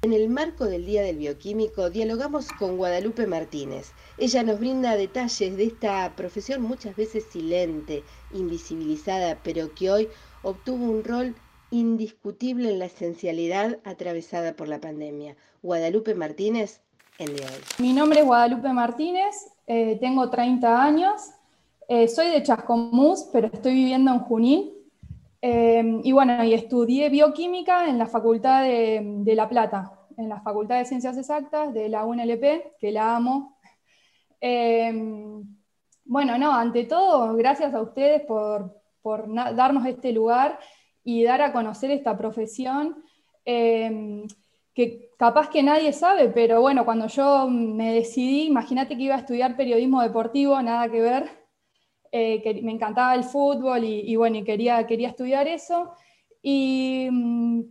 En 0.00 0.12
el 0.12 0.28
marco 0.28 0.66
del 0.66 0.86
Día 0.86 1.02
del 1.02 1.16
Bioquímico 1.16 1.90
dialogamos 1.90 2.52
con 2.52 2.76
Guadalupe 2.76 3.26
Martínez. 3.26 3.90
Ella 4.16 4.44
nos 4.44 4.60
brinda 4.60 4.96
detalles 4.96 5.56
de 5.56 5.64
esta 5.64 6.14
profesión 6.14 6.62
muchas 6.62 6.94
veces 6.94 7.24
silente, 7.28 8.04
invisibilizada, 8.32 9.40
pero 9.42 9.74
que 9.74 9.90
hoy 9.90 10.08
obtuvo 10.44 10.84
un 10.84 11.02
rol 11.02 11.34
indiscutible 11.72 12.70
en 12.70 12.78
la 12.78 12.84
esencialidad 12.84 13.80
atravesada 13.82 14.54
por 14.54 14.68
la 14.68 14.80
pandemia. 14.80 15.34
Guadalupe 15.64 16.14
Martínez, 16.14 16.80
en 17.18 17.34
de 17.34 17.42
hoy. 17.42 17.60
Mi 17.78 17.92
nombre 17.92 18.20
es 18.20 18.26
Guadalupe 18.26 18.72
Martínez, 18.72 19.48
eh, 19.66 19.98
tengo 20.00 20.30
30 20.30 20.80
años, 20.80 21.22
eh, 21.88 22.06
soy 22.06 22.28
de 22.28 22.44
Chascomús, 22.44 23.26
pero 23.32 23.48
estoy 23.52 23.72
viviendo 23.72 24.12
en 24.12 24.20
Junín. 24.20 24.77
Eh, 25.40 26.00
y 26.02 26.12
bueno, 26.12 26.42
y 26.44 26.54
estudié 26.54 27.08
bioquímica 27.10 27.88
en 27.88 27.98
la 27.98 28.06
Facultad 28.06 28.64
de, 28.64 29.34
La 29.34 29.48
Plata, 29.48 29.92
en 30.16 30.28
la 30.28 30.40
Facultad 30.40 30.78
de 30.78 30.84
Ciencias 30.84 31.16
Exactas 31.16 31.72
de 31.72 31.88
la 31.88 32.04
UNLP, 32.04 32.76
que 32.78 32.92
la 32.92 33.16
amo. 33.16 33.58
bueno, 36.04 36.38
no, 36.38 36.52
ante 36.52 36.84
todo, 36.84 37.34
gracias 37.36 37.74
a 37.74 37.82
ustedes 37.82 38.22
por, 38.22 38.80
por 39.02 39.32
darnos 39.32 39.86
este 39.86 40.12
lugar 40.12 40.58
y 41.04 41.22
dar 41.22 41.42
a 41.42 41.52
conocer 41.52 41.90
esta 41.90 42.16
profesión 42.16 43.02
que 44.78 45.10
capaz 45.18 45.50
que 45.50 45.60
nadie 45.60 45.92
sabe, 45.92 46.28
pero 46.28 46.60
bueno, 46.60 46.84
cuando 46.84 47.08
yo 47.08 47.48
me 47.50 47.94
decidí, 47.94 48.46
imagínate 48.46 48.96
que 48.96 49.02
iba 49.02 49.16
a 49.16 49.18
estudiar 49.18 49.56
periodismo 49.56 50.00
deportivo, 50.00 50.62
nada 50.62 50.88
que 50.88 51.00
ver, 51.00 51.47
eh, 52.12 52.60
me 52.62 52.72
encantaba 52.72 53.14
el 53.14 53.24
fútbol 53.24 53.84
y, 53.84 54.14
bueno, 54.16 54.38
y 54.38 54.44
quería, 54.44 54.86
quería 54.86 55.08
estudiar 55.08 55.46
eso. 55.48 55.92
Y 56.42 57.08
mm, 57.10 57.62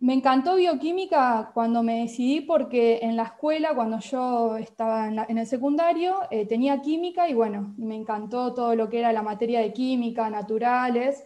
me 0.00 0.14
encantó 0.14 0.56
bioquímica 0.56 1.50
cuando 1.54 1.82
me 1.82 2.00
decidí 2.00 2.40
porque 2.40 3.00
en 3.02 3.16
la 3.16 3.24
escuela, 3.24 3.74
cuando 3.74 3.98
yo 4.00 4.56
estaba 4.56 5.08
en, 5.08 5.38
el 5.38 5.46
secundario, 5.46 6.20
eh, 6.30 6.46
tenía 6.46 6.80
química 6.80 7.28
y 7.28 7.34
bueno, 7.34 7.74
me 7.78 7.96
encantó 7.96 8.54
todo 8.54 8.74
lo 8.74 8.88
que 8.88 8.98
era 8.98 9.12
la 9.12 9.22
materia 9.22 9.60
de 9.60 9.72
química, 9.72 10.28
naturales, 10.30 11.24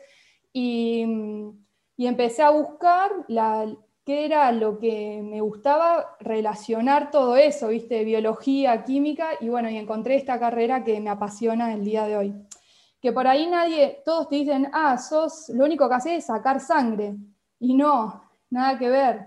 y, 0.52 1.04
mm, 1.06 1.50
y 1.98 2.06
empecé 2.06 2.42
a 2.42 2.50
buscar 2.50 3.10
la, 3.28 3.66
qué 4.06 4.24
era 4.24 4.52
lo 4.52 4.78
que 4.78 5.20
me 5.20 5.40
gustaba 5.40 6.16
relacionar 6.20 7.10
todo 7.10 7.36
eso, 7.36 7.68
¿viste? 7.68 8.04
Biología, 8.04 8.84
química, 8.84 9.30
y 9.40 9.48
bueno, 9.48 9.68
y 9.68 9.76
encontré 9.76 10.14
esta 10.14 10.38
carrera 10.38 10.84
que 10.84 11.00
me 11.00 11.10
apasiona 11.10 11.74
el 11.74 11.84
día 11.84 12.06
de 12.06 12.16
hoy. 12.16 12.34
Que 13.00 13.12
por 13.12 13.26
ahí 13.26 13.48
nadie, 13.48 14.02
todos 14.04 14.28
te 14.28 14.36
dicen, 14.36 14.70
ah, 14.72 14.96
sos, 14.96 15.48
lo 15.48 15.64
único 15.64 15.88
que 15.88 15.94
haces 15.96 16.18
es 16.18 16.26
sacar 16.26 16.60
sangre. 16.60 17.16
Y 17.58 17.74
no, 17.74 18.22
nada 18.48 18.78
que 18.78 18.88
ver. 18.88 19.26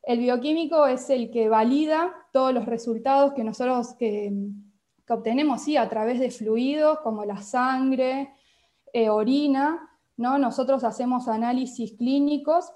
El 0.00 0.20
bioquímico 0.20 0.86
es 0.86 1.10
el 1.10 1.32
que 1.32 1.48
valida 1.48 2.14
todos 2.32 2.54
los 2.54 2.66
resultados 2.66 3.32
que 3.32 3.42
nosotros 3.42 3.94
que, 3.94 4.32
obtenemos, 5.08 5.62
sí, 5.62 5.76
a 5.76 5.88
través 5.88 6.20
de 6.20 6.30
fluidos 6.30 7.00
como 7.00 7.24
la 7.24 7.42
sangre, 7.42 8.32
eh, 8.92 9.10
orina, 9.10 9.90
¿no? 10.16 10.38
Nosotros 10.38 10.84
hacemos 10.84 11.26
análisis 11.26 11.96
clínicos 11.96 12.72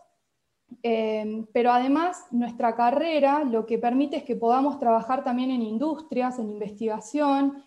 Em, 0.82 1.46
pero 1.52 1.72
además 1.72 2.26
nuestra 2.30 2.74
carrera 2.74 3.44
lo 3.44 3.66
que 3.66 3.78
permite 3.78 4.16
es 4.16 4.22
que 4.24 4.36
podamos 4.36 4.78
trabajar 4.78 5.24
también 5.24 5.50
en 5.50 5.62
industrias, 5.62 6.38
en 6.38 6.50
investigación, 6.50 7.62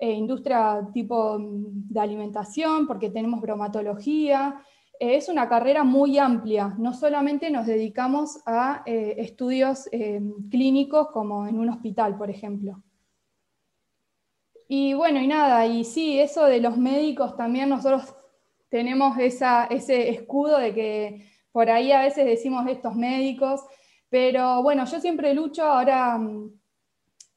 eh, 0.00 0.12
industria 0.12 0.88
tipo 0.92 1.38
mm, 1.38 1.88
de 1.88 2.00
alimentación, 2.00 2.86
porque 2.86 3.10
tenemos 3.10 3.40
bromatología. 3.40 4.60
Eh, 4.98 5.16
es 5.16 5.28
una 5.28 5.48
carrera 5.48 5.84
muy 5.84 6.18
amplia, 6.18 6.74
no 6.78 6.92
solamente 6.92 7.50
nos 7.50 7.66
dedicamos 7.66 8.40
a 8.46 8.82
eh, 8.86 9.14
estudios 9.18 9.88
em, 9.92 10.48
clínicos 10.48 11.08
como 11.12 11.46
en 11.46 11.58
un 11.58 11.68
hospital, 11.68 12.16
por 12.16 12.30
ejemplo. 12.30 12.82
Y 14.68 14.94
bueno, 14.94 15.20
y 15.20 15.26
nada, 15.26 15.66
y 15.66 15.84
sí, 15.84 16.18
eso 16.18 16.46
de 16.46 16.60
los 16.60 16.78
médicos 16.78 17.36
también 17.36 17.68
nosotros 17.68 18.14
tenemos 18.70 19.18
ese 19.18 20.08
escudo 20.08 20.58
de 20.58 20.72
que 20.72 21.31
por 21.52 21.70
ahí 21.70 21.92
a 21.92 22.00
veces 22.00 22.24
decimos 22.24 22.66
estos 22.66 22.96
médicos, 22.96 23.60
pero 24.08 24.62
bueno, 24.62 24.84
yo 24.86 25.00
siempre 25.00 25.34
lucho, 25.34 25.64
ahora 25.64 26.18
mm, 26.18 26.50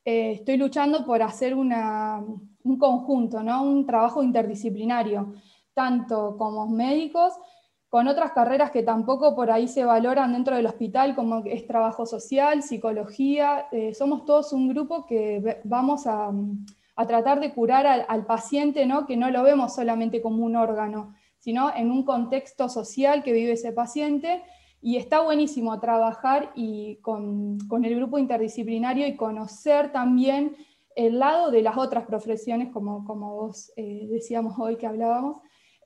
eh, 0.05 0.31
estoy 0.33 0.57
luchando 0.57 1.05
por 1.05 1.21
hacer 1.21 1.53
un 1.55 2.77
conjunto, 2.79 3.43
¿no? 3.43 3.63
un 3.63 3.85
trabajo 3.85 4.23
interdisciplinario, 4.23 5.33
tanto 5.73 6.37
como 6.37 6.67
médicos, 6.67 7.33
con 7.89 8.07
otras 8.07 8.31
carreras 8.33 8.71
que 8.71 8.83
tampoco 8.83 9.35
por 9.35 9.51
ahí 9.51 9.67
se 9.67 9.85
valoran 9.85 10.33
dentro 10.33 10.55
del 10.55 10.65
hospital, 10.65 11.15
como 11.15 11.43
es 11.45 11.65
trabajo 11.65 12.05
social, 12.05 12.61
psicología. 12.61 13.67
Eh, 13.71 13.93
somos 13.93 14.25
todos 14.25 14.51
un 14.51 14.67
grupo 14.67 15.05
que 15.05 15.61
vamos 15.63 16.05
a, 16.05 16.29
tratar 17.07 17.39
de 17.39 17.53
curar 17.53 17.87
al, 17.87 18.05
al, 18.09 18.25
paciente, 18.25 18.85
¿no? 18.85 19.05
que 19.05 19.15
no 19.15 19.29
lo 19.31 19.43
vemos 19.43 19.75
solamente 19.75 20.21
como 20.21 20.43
un 20.43 20.57
órgano, 20.57 21.13
sino 21.45 21.71
en 21.75 21.91
un 21.91 22.03
contexto 22.03 22.69
social 22.69 23.21
que 23.21 23.31
vive 23.31 23.51
ese 23.51 23.71
paciente. 23.71 24.41
Y 24.81 24.97
está 24.97 25.19
buenísimo 25.21 25.79
trabajar 25.79 26.51
y 26.55 26.95
con, 27.03 27.59
el 27.83 27.95
grupo 27.97 28.17
interdisciplinario 28.17 29.05
y 29.05 29.15
conocer 29.15 29.91
también 29.91 30.55
el 30.95 31.19
lado 31.19 31.51
de 31.51 31.61
las 31.61 31.77
otras 31.77 32.07
profesiones, 32.07 32.71
como, 32.73 33.05
como 33.05 33.35
vos 33.35 33.71
eh, 33.75 34.07
decíamos 34.09 34.57
hoy 34.57 34.77
que 34.77 34.87
hablábamos, 34.87 35.37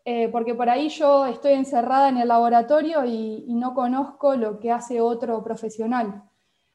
eh, 0.06 0.30
porque 0.30 0.56
por 0.56 0.69
ahí 0.69 0.88
yo 0.88 1.25
estoy 1.25 1.53
encerrada 1.53 2.08
en 2.08 2.18
el 2.19 2.30
laboratorio 2.30 3.03
y, 3.03 3.46
no 3.50 3.74
conozco 3.74 4.38
lo 4.38 4.59
que 4.62 4.72
hace 4.72 5.02
otro 5.02 5.44
profesional. 5.44 6.24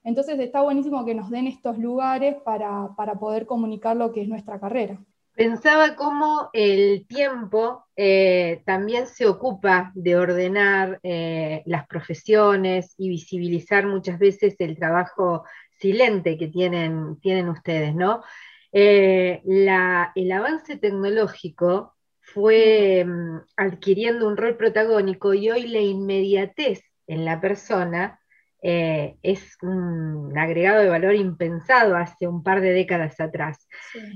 Entonces 0.02 0.38
está 0.38 0.60
buenísimo 0.60 1.06
que 1.06 1.14
nos 1.14 1.30
den 1.30 1.46
estos 1.46 1.78
lugares 1.78 2.36
para, 2.44 2.94
para 2.98 3.14
poder 3.14 3.46
comunicar 3.46 3.96
lo 3.96 4.12
que 4.12 4.20
es 4.20 4.28
nuestra 4.28 4.60
carrera. 4.60 5.02
Pensaba 5.34 5.96
cómo 5.96 6.50
el 6.52 7.06
tiempo 7.08 7.86
eh, 7.96 8.62
también 8.66 9.08
se 9.08 9.26
ocupa 9.26 9.90
de 9.96 10.16
ordenar 10.16 11.00
eh, 11.02 11.64
las 11.66 11.88
profesiones 11.88 12.94
y 12.98 13.08
visibilizar 13.08 13.84
muchas 13.84 14.20
veces 14.20 14.54
el 14.60 14.76
trabajo 14.76 15.44
silente 15.80 16.38
que 16.38 16.46
tienen, 16.46 17.18
tienen 17.20 17.48
ustedes, 17.48 17.96
¿no? 17.96 18.22
Eh, 18.70 19.42
el 19.44 20.32
avance 20.32 20.76
tecnológico 20.76 21.96
fue 22.20 23.04
mm, 23.04 23.40
adquiriendo 23.56 24.28
un 24.28 24.36
rol 24.36 24.56
protagónico 24.56 25.34
y 25.34 25.50
hoy 25.50 25.66
la 25.66 25.80
inmediatez 25.80 26.82
en 27.08 27.24
la 27.24 27.40
persona 27.40 28.20
eh, 28.66 29.18
es 29.22 29.58
un 29.60 30.32
agregado 30.38 30.80
de 30.80 30.88
valor 30.88 31.14
impensado 31.14 31.96
hace 31.96 32.26
un 32.26 32.42
par 32.42 32.62
de 32.62 32.72
décadas 32.72 33.20
atrás. 33.20 33.68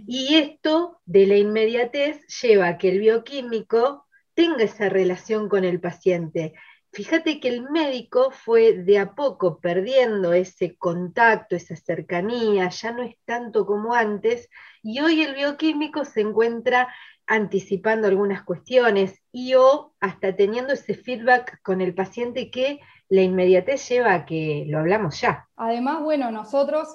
Y 0.06 0.36
esto 0.36 1.02
de 1.04 1.26
la 1.26 1.36
inmediatez 1.36 2.26
lleva 2.40 2.68
a 2.68 2.78
que 2.78 2.88
el 2.88 3.00
bioquímico 3.00 4.06
tenga 4.32 4.64
esa 4.64 4.88
relación 4.88 5.50
con 5.50 5.64
el 5.64 5.80
paciente. 5.80 6.54
Fíjate 6.92 7.40
que 7.40 7.48
el 7.48 7.68
médico 7.68 8.30
fue 8.30 8.72
de 8.72 8.98
a 8.98 9.14
poco 9.14 9.60
perdiendo 9.60 10.32
ese 10.32 10.76
contacto, 10.78 11.54
esa 11.54 11.76
cercanía, 11.76 12.70
ya 12.70 12.92
no 12.92 13.02
es 13.02 13.16
tanto 13.26 13.66
como 13.66 13.92
antes, 13.92 14.48
y 14.82 15.00
hoy 15.00 15.24
el 15.24 15.34
bioquímico 15.34 16.06
se 16.06 16.22
encuentra 16.22 16.88
anticipando 17.26 18.08
algunas 18.08 18.42
cuestiones 18.44 19.20
y 19.30 19.52
o 19.56 19.94
hasta 20.00 20.34
teniendo 20.34 20.72
ese 20.72 20.94
feedback 20.94 21.60
con 21.62 21.82
el 21.82 21.94
paciente 21.94 22.50
que 22.50 22.80
la 23.08 23.22
inmediatez 23.22 23.88
lleva 23.88 24.14
a 24.14 24.26
que 24.26 24.64
lo 24.68 24.78
hablamos 24.78 25.20
ya. 25.20 25.48
Además, 25.56 26.02
bueno, 26.02 26.30
nosotros, 26.30 26.88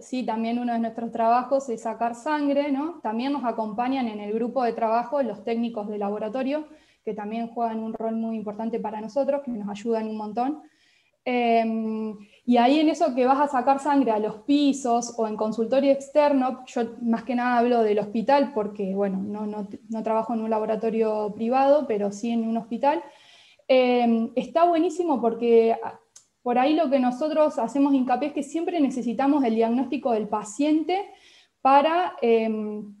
sí, 0.00 0.24
también 0.24 0.58
uno 0.58 0.72
de 0.72 0.78
nuestros 0.78 1.12
trabajos 1.12 1.68
es 1.68 1.82
sacar 1.82 2.14
sangre, 2.14 2.72
¿no? 2.72 3.00
También 3.02 3.32
nos 3.32 3.44
acompañan 3.44 4.08
en 4.08 4.20
el 4.20 4.32
grupo 4.32 4.62
de 4.62 4.72
trabajo 4.72 5.22
los 5.22 5.44
técnicos 5.44 5.88
de 5.88 5.98
laboratorio, 5.98 6.66
que 7.04 7.14
también 7.14 7.48
juegan 7.48 7.80
un 7.80 7.92
rol 7.92 8.16
muy 8.16 8.36
importante 8.36 8.80
para 8.80 9.00
nosotros, 9.00 9.42
que 9.44 9.50
nos 9.50 9.68
ayudan 9.68 10.08
un 10.08 10.16
montón. 10.16 10.62
Em, 11.24 12.16
y 12.46 12.56
ahí 12.56 12.80
en 12.80 12.88
eso 12.88 13.14
que 13.14 13.26
vas 13.26 13.38
a 13.38 13.48
sacar 13.48 13.80
sangre 13.80 14.12
a 14.12 14.18
los 14.18 14.36
pisos 14.44 15.14
o 15.18 15.26
en 15.26 15.36
consultorio 15.36 15.92
externo, 15.92 16.64
yo 16.66 16.96
más 17.02 17.24
que 17.24 17.34
nada 17.34 17.58
hablo 17.58 17.82
del 17.82 17.98
hospital 17.98 18.52
porque, 18.54 18.94
bueno, 18.94 19.18
no, 19.22 19.46
no, 19.46 19.68
no 19.90 20.02
trabajo 20.02 20.32
en 20.32 20.40
un 20.40 20.48
laboratorio 20.48 21.34
privado, 21.34 21.86
pero 21.86 22.12
sí 22.12 22.30
en 22.30 22.48
un 22.48 22.56
hospital. 22.56 23.02
Em, 23.70 24.32
está 24.34 24.64
buenísimo 24.64 25.20
porque 25.20 25.76
ah, 25.84 26.00
por 26.42 26.58
ahí 26.58 26.74
lo 26.74 26.88
que 26.88 26.98
nosotros 26.98 27.58
hacemos 27.58 27.92
hincapié 27.92 28.28
es 28.28 28.34
que 28.34 28.42
siempre 28.42 28.80
necesitamos 28.80 29.44
el 29.44 29.54
diagnóstico 29.54 30.12
del 30.12 30.26
paciente 30.26 31.04
para 31.60 32.14
em, 32.22 32.94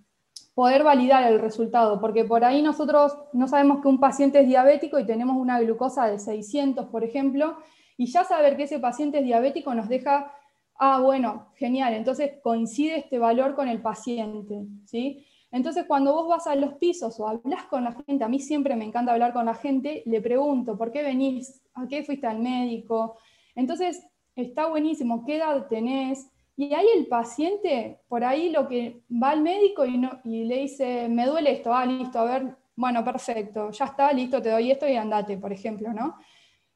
poder 0.54 0.84
validar 0.84 1.22
el 1.32 1.40
resultado, 1.40 2.00
porque 2.00 2.24
por 2.24 2.44
ahí 2.44 2.60
nosotros 2.60 3.16
no 3.32 3.48
sabemos 3.48 3.80
que 3.80 3.88
un 3.88 3.98
paciente 3.98 4.40
es 4.40 4.46
diabético 4.46 4.98
y 4.98 5.06
tenemos 5.06 5.36
una 5.36 5.58
glucosa 5.60 6.06
de 6.06 6.18
600, 6.18 6.86
por 6.86 7.02
ejemplo, 7.02 7.56
y 7.96 8.06
ya 8.06 8.24
saber 8.24 8.56
que 8.56 8.64
ese 8.64 8.78
paciente 8.78 9.20
es 9.20 9.24
diabético 9.24 9.72
nos 9.72 9.88
deja, 9.88 10.34
ah, 10.74 11.00
bueno, 11.00 11.52
genial, 11.54 11.94
entonces 11.94 12.32
coincide 12.42 12.98
este 12.98 13.18
valor 13.18 13.54
con 13.54 13.68
el 13.68 13.80
paciente, 13.80 14.66
¿sí? 14.84 15.24
Entonces, 15.50 15.86
cuando 15.86 16.12
vos 16.12 16.28
vas 16.28 16.46
a 16.46 16.54
los 16.54 16.74
pisos 16.74 17.18
o 17.18 17.28
hablas 17.28 17.64
con 17.64 17.84
la 17.84 17.92
gente, 18.06 18.24
a 18.24 18.28
mí 18.28 18.38
siempre 18.38 18.76
me 18.76 18.84
encanta 18.84 19.12
hablar 19.12 19.32
con 19.32 19.46
la 19.46 19.54
gente, 19.54 20.02
le 20.04 20.20
pregunto, 20.20 20.76
¿por 20.76 20.92
qué 20.92 21.02
venís? 21.02 21.62
¿A 21.74 21.86
qué 21.88 22.02
fuiste 22.02 22.26
al 22.26 22.38
médico? 22.38 23.16
Entonces, 23.54 24.06
está 24.36 24.68
buenísimo, 24.68 25.24
¿qué 25.24 25.36
edad 25.36 25.66
tenés? 25.68 26.30
Y 26.56 26.74
ahí 26.74 26.86
el 26.96 27.06
paciente, 27.06 28.00
por 28.08 28.24
ahí 28.24 28.50
lo 28.50 28.68
que 28.68 29.02
va 29.10 29.30
al 29.30 29.42
médico 29.42 29.86
y, 29.86 29.96
no, 29.96 30.20
y 30.24 30.44
le 30.44 30.58
dice, 30.58 31.08
me 31.08 31.26
duele 31.26 31.52
esto, 31.52 31.72
ah, 31.72 31.86
listo, 31.86 32.18
a 32.18 32.24
ver, 32.24 32.56
bueno, 32.76 33.04
perfecto, 33.04 33.70
ya 33.70 33.86
está, 33.86 34.12
listo, 34.12 34.42
te 34.42 34.50
doy 34.50 34.70
esto 34.70 34.86
y 34.86 34.96
andate, 34.96 35.38
por 35.38 35.52
ejemplo, 35.52 35.92
¿no? 35.92 36.16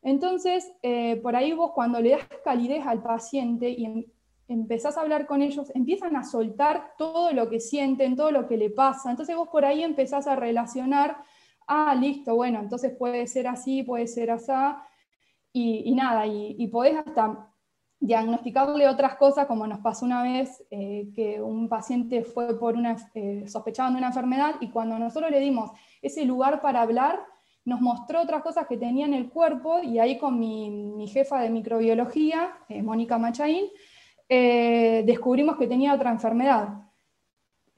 Entonces, 0.03 0.73
eh, 0.83 1.17
por 1.17 1.37
ahí 1.37 1.53
vos 1.53 1.73
cuando 1.73 2.01
le 2.01 2.11
das 2.11 2.29
calidez 2.45 2.85
al 2.87 3.03
paciente 3.03 3.71
y 3.71 4.13
empezás 4.53 4.97
a 4.97 5.01
hablar 5.01 5.27
con 5.27 5.43
ellos, 5.43 5.71
empiezan 5.75 6.17
a 6.17 6.25
soltar 6.25 6.93
todo 6.99 7.33
lo 7.33 7.49
que 7.49 7.61
sienten, 7.61 8.17
todo 8.17 8.31
lo 8.31 8.47
que 8.47 8.57
le 8.57 8.71
pasa. 8.71 9.11
Entonces 9.11 9.37
vos 9.37 9.49
por 9.49 9.65
ahí 9.65 9.83
empezás 9.83 10.27
a 10.27 10.37
relacionar, 10.37 11.17
ah, 11.67 11.95
listo, 11.95 12.35
bueno, 12.35 12.61
entonces 12.61 12.95
puede 12.97 13.27
ser 13.27 13.47
así, 13.47 13.83
puede 13.83 14.07
ser 14.07 14.31
así, 14.31 14.53
y, 15.55 15.95
nada, 15.95 16.27
y, 16.27 16.67
podés 16.69 16.97
hasta 16.97 17.49
diagnosticarle 18.01 18.89
otras 18.89 19.17
cosas, 19.17 19.47
como 19.47 19.67
nos 19.67 19.79
pasó 19.81 20.05
una 20.07 20.23
vez 20.23 20.65
eh, 20.71 21.11
que 21.15 21.41
un 21.41 21.69
paciente 21.69 22.25
fue 22.25 22.59
por 22.59 22.75
una, 22.75 22.97
eh, 23.15 23.45
sospechando 23.47 23.99
una 23.99 24.09
enfermedad 24.09 24.55
y 24.61 24.71
cuando 24.71 24.99
nosotros 24.99 25.31
le 25.31 25.39
dimos 25.41 25.71
ese 26.01 26.25
lugar 26.25 26.61
para 26.63 26.83
hablar, 26.83 27.21
nos 27.65 27.81
mostró 27.81 28.23
otras 28.23 28.43
cosas 28.43 28.67
que 28.67 28.77
tenía 28.77 29.07
en 29.07 29.15
el 29.15 29.29
cuerpo 29.29 29.81
y 29.83 29.99
ahí 29.99 30.19
con 30.19 30.39
mi, 30.39 31.07
jefa 31.09 31.41
de 31.41 31.51
microbiología, 31.51 32.55
eh, 32.69 32.83
Mónica 32.83 33.19
Machaín, 33.19 33.67
eh, 34.35 35.03
descubrimos 35.05 35.59
que 35.59 35.67
tenía 35.67 35.93
otra 35.93 36.11
enfermedad, 36.11 36.69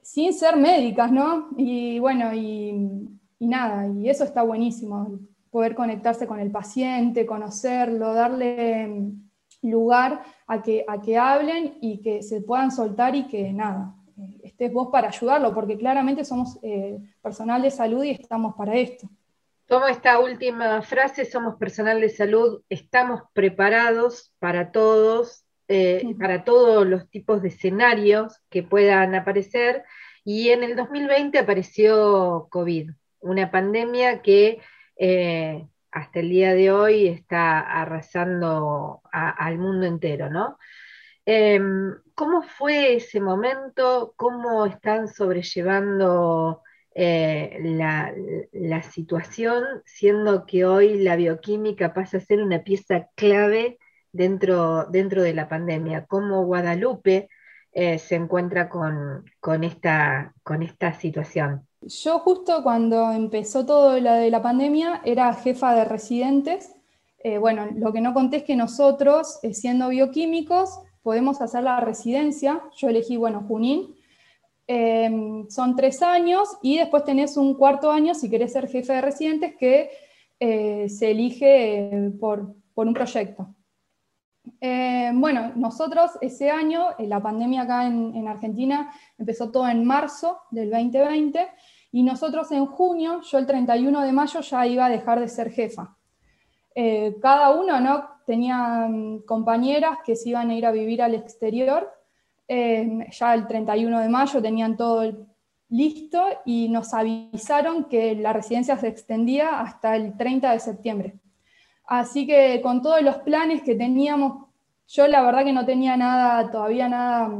sin 0.01 0.31
ser 0.31 0.55
médicas, 0.55 1.11
¿no? 1.11 1.49
Y 1.57 1.99
bueno, 1.99 2.33
y, 2.33 3.09
nada, 3.39 3.89
y 3.89 4.09
eso 4.09 4.23
está 4.23 4.41
buenísimo, 4.41 5.19
poder 5.51 5.75
conectarse 5.75 6.25
con 6.25 6.39
el 6.39 6.51
paciente, 6.51 7.25
conocerlo, 7.25 8.13
darle 8.13 9.11
lugar 9.63 10.23
a 10.47 10.61
que, 10.61 10.85
a 10.87 11.01
que 11.01 11.17
hablen 11.17 11.77
y 11.81 12.01
que 12.01 12.23
se 12.23 12.39
puedan 12.39 12.71
soltar 12.71 13.17
y 13.17 13.27
que 13.27 13.51
nada, 13.51 13.93
eh, 14.17 14.39
estés 14.45 14.71
vos 14.71 14.87
para 14.89 15.09
ayudarlo, 15.09 15.53
porque 15.53 15.77
claramente 15.77 16.23
somos 16.23 16.57
personal 17.21 17.61
de 17.61 17.71
salud 17.71 18.01
y 18.05 18.11
estamos 18.11 18.55
para 18.55 18.75
esto. 18.75 19.09
Tomo 19.65 19.87
esta 19.87 20.19
última 20.19 20.81
frase, 20.83 21.25
somos 21.25 21.55
personal 21.55 21.99
de 21.99 22.07
salud, 22.07 22.61
estamos 22.69 23.23
preparados 23.33 24.33
para 24.39 24.71
todos, 24.71 25.44
eh, 25.67 26.15
para 26.19 26.43
todos 26.43 26.85
los 26.85 27.09
tipos 27.09 27.41
de 27.41 27.49
escenarios 27.49 28.41
que 28.49 28.63
puedan 28.63 29.15
aparecer. 29.15 29.83
Y 30.23 30.49
en 30.49 30.63
el 30.63 30.75
2020 30.75 31.37
apareció 31.39 32.47
COVID, 32.49 32.91
una 33.19 33.51
pandemia 33.51 34.21
que 34.21 34.59
eh, 34.97 35.67
hasta 35.91 36.19
el 36.19 36.29
día 36.29 36.53
de 36.53 36.71
hoy 36.71 37.07
está 37.07 37.59
arrasando 37.59 39.01
al 39.11 39.57
mundo 39.57 39.85
entero, 39.85 40.29
¿no? 40.29 40.57
Em, 41.25 41.95
¿Cómo 42.13 42.43
fue 42.43 42.95
ese 42.95 43.19
momento? 43.19 44.13
¿Cómo 44.15 44.65
están 44.65 45.07
sobrellevando 45.07 46.61
eh, 46.97 47.59
la, 48.53 48.81
situación, 48.83 49.65
siendo 49.85 50.45
que 50.45 50.65
hoy 50.65 50.97
la 50.99 51.17
bioquímica 51.17 51.93
pasa 51.93 52.17
a 52.17 52.21
ser 52.21 52.41
una 52.41 52.63
pieza 52.63 53.09
clave 53.15 53.79
dentro, 54.15 54.85
dentro 54.85 55.21
de 55.21 55.33
la 55.33 55.47
pandemia, 55.47 56.05
cómo 56.05 56.45
Guadalupe 56.45 57.29
eh, 57.71 57.99
se 57.99 58.15
encuentra 58.15 58.69
con, 58.69 59.63
esta, 59.63 60.33
con 60.43 60.63
esta 60.63 60.93
situación. 60.93 61.67
Yo 61.81 62.19
justo 62.19 62.63
cuando 62.63 63.11
empezó 63.11 63.65
todo 63.65 63.99
lo 63.99 64.13
de 64.13 64.31
la 64.31 64.41
pandemia 64.41 65.01
era 65.05 65.33
jefa 65.33 65.75
de 65.75 65.85
residentes. 65.85 66.73
Eh, 67.23 67.37
bueno, 67.37 67.67
lo 67.75 67.91
que 67.93 68.01
no 68.01 68.13
conté 68.13 68.37
es 68.37 68.43
que 68.43 68.55
nosotros, 68.55 69.39
siendo 69.51 69.89
bioquímicos, 69.89 70.79
podemos 71.03 71.41
hacer 71.41 71.63
la 71.63 71.79
residencia. 71.79 72.61
Yo 72.77 72.89
elegí, 72.89 73.17
bueno, 73.17 73.43
Junín, 73.47 73.95
Em, 74.67 75.47
son 75.49 75.75
tres 75.75 76.01
años 76.01 76.57
y 76.63 76.79
después 76.79 77.03
tenés 77.03 77.37
un 77.37 77.53
cuarto 77.53 77.91
año 77.91 78.15
si 78.15 78.31
querés 78.31 78.53
ser 78.53 78.67
jefe 78.67 78.93
de 78.93 79.01
residentes 79.01 79.55
que 79.57 79.91
eh, 80.39 80.89
se 80.89 81.11
elige 81.11 81.95
eh, 81.95 82.11
por, 82.19 82.55
un 82.73 82.93
proyecto. 82.93 83.47
Em, 84.59 85.19
bueno, 85.19 85.51
nosotros 85.55 86.11
ese 86.21 86.49
año, 86.49 86.89
eh, 86.97 87.07
la 87.07 87.21
pandemia 87.21 87.63
acá 87.63 87.87
en, 87.87 88.27
Argentina 88.27 88.91
empezó 89.17 89.51
todo 89.51 89.67
en 89.67 89.85
marzo 89.85 90.39
del 90.51 90.69
2020 90.69 91.47
y 91.91 92.03
nosotros 92.03 92.51
en 92.51 92.65
junio, 92.65 93.21
yo 93.21 93.37
el 93.37 93.45
31 93.45 94.01
de 94.01 94.11
mayo 94.11 94.41
ya 94.41 94.65
iba 94.67 94.85
a 94.85 94.89
dejar 94.89 95.19
de 95.19 95.27
ser 95.27 95.51
jefa. 95.51 95.95
cada 97.21 97.51
uno 97.51 97.79
¿no? 97.79 98.05
tenía 98.25 98.87
mm, 98.89 99.25
compañeras 99.25 99.99
que 100.05 100.15
se 100.15 100.29
iban 100.29 100.49
a 100.49 100.55
ir 100.55 100.65
a 100.65 100.71
vivir 100.71 101.01
al 101.01 101.15
exterior 101.15 101.91
ya 102.47 103.33
el 103.33 103.47
31 103.47 104.01
de 104.01 104.09
mayo 104.09 104.41
tenían 104.41 104.77
todo 104.77 105.03
listo 105.69 106.23
y 106.45 106.69
nos 106.69 106.93
avisaron 106.93 107.85
que 107.85 108.15
la 108.15 108.33
residencia 108.33 108.77
se 108.77 108.87
extendía 108.87 109.59
hasta 109.59 109.95
el 109.95 110.15
30 110.15 110.51
de 110.51 110.59
septiembre. 110.59 111.19
Así 111.87 112.25
que 112.25 112.61
con 112.61 112.81
todos 112.81 113.01
los 113.01 113.17
planes 113.17 113.61
que 113.61 113.75
teníamos, 113.75 114.45
yo 114.87 115.07
la 115.07 115.21
verdad 115.21 115.43
que 115.43 115.53
no 115.53 115.65
tenía 115.65 115.97
nada, 115.97 116.49
todavía 116.51 116.89
nada, 116.89 117.31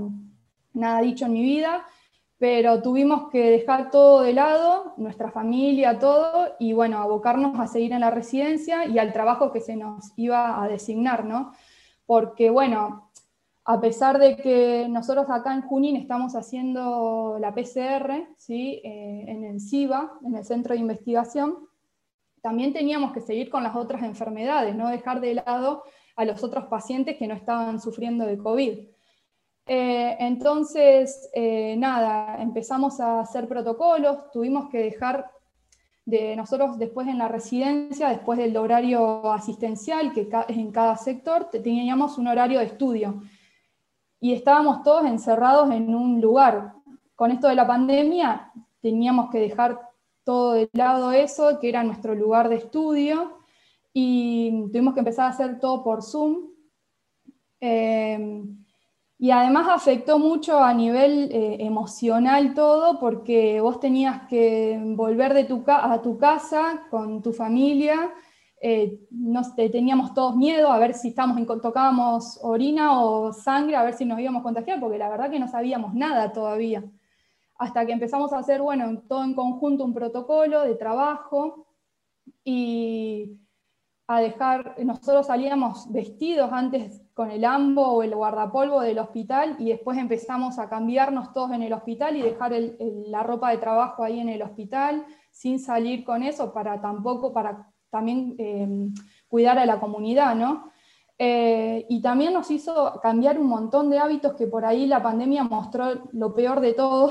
nada 0.74 1.02
dicho 1.02 1.26
en 1.26 1.34
mi 1.34 1.42
vida, 1.42 1.86
pero 2.38 2.82
tuvimos 2.82 3.30
que 3.32 3.50
dejar 3.50 3.90
todo 3.92 4.22
de 4.22 4.34
lado, 4.34 4.94
nuestra 4.98 5.32
familia, 5.32 6.00
todo, 6.00 6.56
y 6.60 6.74
bueno, 6.74 7.00
abocarnos 7.00 7.60
a 7.60 7.68
seguir 7.68 7.94
en 7.94 8.02
la 8.02 8.12
residencia 8.12 8.86
y 8.86 9.00
al 9.00 9.14
trabajo 9.14 9.52
que 9.52 9.62
se 9.62 9.76
nos 9.76 10.12
iba 10.18 10.62
a 10.62 10.68
designar, 10.68 11.26
¿no? 11.26 11.54
Porque 12.06 12.50
bueno, 12.50 13.10
a 13.64 13.82
pesar 13.82 14.20
de 14.20 14.36
que 14.36 14.88
nosotros 14.90 15.26
acá 15.30 15.54
en 15.54 15.64
Junín 15.64 15.96
estamos 15.96 16.36
haciendo 16.36 17.38
la 17.40 17.54
PCR 17.56 18.28
¿sí? 18.38 18.80
Eh, 18.84 19.26
en 19.28 19.44
el 19.44 19.60
CIBA, 19.60 20.20
en 20.24 20.36
el 20.36 20.46
Centro 20.46 20.76
de 20.76 20.82
Investigación, 20.82 21.58
también 22.46 22.74
teníamos 22.74 23.12
que 23.12 23.22
seguir 23.22 23.50
con 23.50 23.64
las 23.64 23.76
otras 23.76 24.04
enfermedades, 24.04 24.76
no 24.76 24.90
dejar 24.90 25.20
de 25.20 25.34
lado 25.34 25.82
a 26.16 26.26
los 26.26 26.44
otros 26.44 26.66
pacientes 26.66 27.18
que 27.18 27.26
no 27.26 27.34
estaban 27.34 27.82
sufriendo 27.82 28.24
de 28.24 28.38
COVID. 28.38 28.88
Eh, 29.66 30.18
entonces, 30.20 31.28
eh, 31.34 31.76
nada, 31.76 32.40
empezamos 32.40 33.00
a 33.00 33.22
hacer 33.22 33.48
protocolos, 33.48 34.30
tuvimos 34.32 34.70
que 34.70 34.78
dejar 34.78 35.32
de 36.06 36.36
nosotros 36.36 36.78
después 36.78 37.08
en 37.08 37.18
la 37.18 37.30
residencia, 37.30 38.10
después 38.10 38.38
del 38.38 38.56
horario 38.58 39.32
asistencial, 39.32 40.14
que 40.14 40.30
en 40.50 40.72
cada 40.72 40.98
sector, 40.98 41.50
teníamos 41.50 42.20
un 42.20 42.28
horario 42.28 42.60
de 42.60 42.66
estudio 42.66 43.24
y 44.20 44.34
estábamos 44.34 44.84
todos 44.84 45.04
encerrados 45.08 45.72
en 45.72 45.96
un 45.96 46.22
lugar. 46.22 46.74
Con 47.16 47.32
esto 47.32 47.48
de 47.48 47.56
la 47.56 47.66
pandemia 47.66 48.52
teníamos 48.82 49.32
que 49.32 49.40
dejar 49.40 49.95
todo 50.26 50.54
de 50.54 50.70
lado 50.74 51.14
eso, 51.14 51.60
que 51.62 51.70
era 51.70 51.84
nuestro 51.84 52.16
lugar 52.16 52.50
de 52.50 52.56
estudio, 52.56 53.40
y 53.94 54.52
tuvimos 54.74 54.94
que 54.94 55.00
empezar 55.00 55.28
a 55.28 55.30
hacer 55.30 55.60
todo 55.60 55.84
por 55.84 56.04
Zoom. 56.04 56.50
Eh, 57.62 58.44
y 59.18 59.32
además 59.32 59.68
afectó 59.70 60.20
mucho 60.20 60.60
a 60.60 60.74
nivel 60.74 61.32
eh, 61.32 61.58
emocional 61.62 62.54
todo, 62.54 63.00
porque 63.00 63.62
vos 63.62 63.80
tenías 63.80 64.28
que 64.28 64.78
volver 64.84 65.34
de 65.34 65.46
tu 65.46 65.64
a 65.68 66.02
tu 66.02 66.18
casa 66.18 66.86
con 66.90 67.22
tu 67.22 67.32
familia 67.32 68.12
eh, 68.68 69.00
teníamos 69.56 70.16
todos 70.16 70.36
miedo 70.36 70.72
a 70.72 70.80
ver 70.80 70.96
si 70.96 71.10
estábamos 71.10 71.46
tocábamos 71.62 72.40
orina 72.42 73.00
o 73.00 73.32
sangre, 73.32 73.76
a 73.76 73.84
ver 73.84 73.94
si 73.94 74.06
nos 74.06 74.20
íbamos 74.20 74.40
a 74.40 74.44
contagiar, 74.44 74.80
porque 74.80 74.98
la 74.98 75.08
verdad 75.08 75.30
que 75.30 75.40
no 75.40 75.48
sabíamos 75.48 75.94
nada 75.94 76.34
todavía. 76.34 76.84
Hasta 77.58 77.86
que 77.86 77.94
empezamos 77.94 78.34
a 78.34 78.40
hacer, 78.40 78.62
bueno, 78.62 79.02
todo 79.08 79.24
en 79.24 79.34
conjunto 79.34 79.86
un 79.86 79.94
protocolo 79.94 80.64
de 80.64 80.76
trabajo 80.76 81.68
y 82.44 83.40
a 84.08 84.20
dejar, 84.20 84.76
nosotros 84.84 85.28
salíamos 85.28 85.92
vestidos 85.92 86.52
antes 86.52 87.02
con 87.16 87.32
el 87.32 87.44
ambo 87.44 87.88
o 87.88 88.04
el 88.04 88.14
guardapolvo 88.14 88.82
del 88.82 89.00
hospital 89.00 89.56
y 89.58 89.70
después 89.70 89.98
empezamos 89.98 90.60
a 90.60 90.70
cambiarnos 90.70 91.34
todos 91.34 91.52
en 91.52 91.64
el 91.64 91.74
hospital 91.74 92.16
y 92.16 92.22
dejar 92.22 92.54
la 92.80 93.24
ropa 93.24 93.50
de 93.50 93.58
trabajo 93.58 94.04
ahí 94.04 94.20
en 94.20 94.30
el 94.30 94.44
hospital 94.44 95.06
sin 95.32 95.60
salir 95.60 96.04
con 96.04 96.22
eso 96.22 96.54
para 96.54 96.80
tampoco, 96.82 97.34
para 97.34 97.72
también 97.90 98.36
eh, 98.38 98.90
cuidar 99.28 99.58
a 99.58 99.66
la 99.66 99.80
comunidad, 99.80 100.36
¿no? 100.36 100.72
Eh, 101.18 101.86
y 101.90 102.02
también 102.02 102.34
nos 102.34 102.52
hizo 102.52 103.00
cambiar 103.02 103.40
un 103.40 103.48
montón 103.48 103.90
de 103.90 104.00
hábitos 104.00 104.34
que 104.34 104.48
por 104.48 104.66
ahí 104.66 104.86
la 104.86 105.02
pandemia 105.02 105.44
mostró 105.44 106.10
lo 106.12 106.36
peor 106.36 106.60
de 106.60 106.74
todo, 106.74 107.10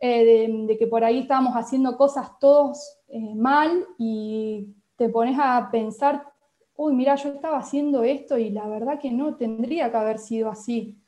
eh, 0.00 0.48
de, 0.66 0.76
que 0.78 0.86
por 0.86 1.04
ahí 1.04 1.20
estábamos 1.20 1.54
haciendo 1.54 1.96
cosas 1.96 2.38
todos 2.38 2.98
mal 3.34 3.86
y 3.98 4.74
te 4.96 5.08
pones 5.08 5.38
a 5.40 5.68
pensar, 5.70 6.24
uy, 6.76 6.94
mira, 6.94 7.14
yo 7.14 7.30
estaba 7.30 7.58
haciendo 7.58 8.02
esto 8.02 8.38
y 8.38 8.50
la 8.50 8.66
verdad 8.68 8.98
que 8.98 9.10
no 9.10 9.36
tendría 9.36 9.90
que 9.90 9.96
haber 9.96 10.18
sido 10.18 10.50
así. 10.50 10.98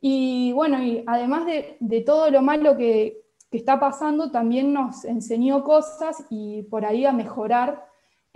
Y 0.00 0.52
bueno, 0.52 0.82
y 0.82 1.02
además 1.06 1.46
de, 1.46 1.76
de 1.80 2.00
todo 2.02 2.30
lo 2.30 2.42
malo 2.42 2.76
que, 2.76 3.22
que, 3.50 3.56
está 3.56 3.80
pasando, 3.80 4.30
también 4.30 4.72
nos 4.72 5.04
enseñó 5.04 5.64
cosas 5.64 6.26
y 6.28 6.62
por 6.64 6.84
ahí 6.84 7.06
a 7.06 7.12
mejorar 7.12 7.86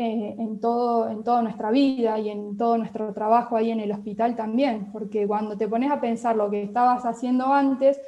eh, 0.00 0.36
en, 0.38 0.60
todo, 0.60 1.10
en 1.10 1.24
toda 1.24 1.42
nuestra 1.42 1.72
vida 1.72 2.20
y 2.20 2.30
en 2.30 2.56
todo 2.56 2.78
nuestro 2.78 3.12
trabajo 3.12 3.56
ahí 3.56 3.72
en 3.72 3.80
el 3.80 3.90
hospital 3.90 4.36
también, 4.36 4.92
porque 4.92 5.26
cuando 5.26 5.58
te 5.58 5.66
pones 5.66 5.90
a 5.90 6.00
pensar 6.00 6.36
lo 6.36 6.48
que 6.48 6.62
estabas 6.62 7.04
haciendo 7.04 7.52
antes 7.52 8.00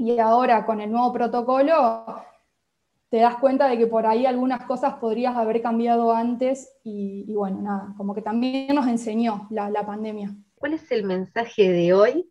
y 0.00 0.18
ahora 0.18 0.64
con 0.64 0.80
el 0.80 0.90
nuevo 0.90 1.12
protocolo, 1.12 2.06
te 3.10 3.18
das 3.18 3.36
cuenta 3.36 3.68
de 3.68 3.76
que 3.76 3.86
por 3.86 4.06
ahí 4.06 4.24
algunas 4.24 4.64
cosas 4.64 4.94
podrías 4.94 5.36
haber 5.36 5.60
cambiado 5.60 6.10
antes 6.10 6.74
y, 6.82 7.30
bueno, 7.34 7.60
nada, 7.60 7.92
como 7.98 8.14
que 8.14 8.22
también 8.22 8.74
nos 8.74 8.86
enseñó 8.86 9.46
la, 9.50 9.84
pandemia. 9.84 10.34
¿Cuál 10.54 10.72
es 10.72 10.90
el 10.90 11.04
mensaje 11.04 11.70
de 11.70 11.92
hoy 11.92 12.30